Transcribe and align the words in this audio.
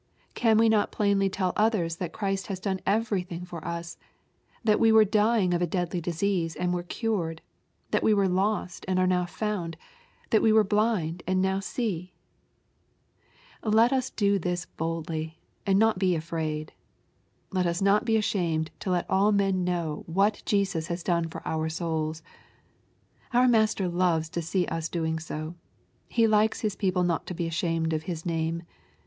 Can 0.33 0.57
we 0.57 0.67
not 0.67 0.91
plainly 0.91 1.29
tell 1.29 1.53
others 1.55 1.97
that 1.97 2.11
Christ 2.11 2.47
has 2.47 2.59
done 2.59 2.79
everything 2.87 3.45
for 3.45 3.63
us,— 3.63 3.99
that 4.63 4.79
we 4.79 4.91
were 4.91 5.05
dying 5.05 5.53
of 5.53 5.61
a 5.61 5.67
deadly 5.67 6.01
disease, 6.01 6.55
and 6.55 6.73
were 6.73 6.81
cured,— 6.81 7.43
^that 7.91 8.01
we 8.01 8.11
were 8.11 8.27
lost, 8.27 8.83
and 8.87 8.97
are 8.97 9.05
now 9.05 9.27
found,— 9.27 9.77
^that 10.31 10.41
we 10.41 10.51
were 10.51 10.63
blind, 10.63 11.21
and 11.27 11.39
now 11.39 11.59
see? 11.59 12.15
Let 13.61 13.93
us 13.93 14.09
do 14.09 14.39
this 14.39 14.65
boldly, 14.65 15.37
and 15.67 15.77
not 15.77 15.99
be 15.99 16.15
afraid. 16.15 16.73
Let 17.51 17.67
us 17.67 17.79
not 17.79 18.03
be 18.03 18.17
ashamed 18.17 18.71
to 18.79 18.89
let 18.89 19.07
all 19.07 19.31
men 19.31 19.63
know 19.63 20.01
what 20.07 20.41
Jesus 20.47 20.87
has 20.87 21.03
done 21.03 21.29
far 21.29 21.43
our 21.45 21.69
souls. 21.69 22.23
Our 23.35 23.47
Master 23.47 23.87
loves 23.87 24.29
to 24.29 24.41
see 24.41 24.65
us 24.65 24.89
doing 24.89 25.19
so. 25.19 25.53
He 26.07 26.25
likes 26.25 26.61
His 26.61 26.75
people 26.75 27.03
not 27.03 27.27
to 27.27 27.35
be 27.35 27.45
ashamed 27.45 27.93
of 27.93 28.05
His 28.09 28.25
name. 28.25 28.63